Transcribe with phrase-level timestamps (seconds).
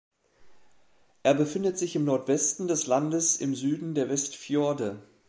[1.21, 4.97] Er befindet sich im Nordwesten des Landes im Süden der Westfjorde.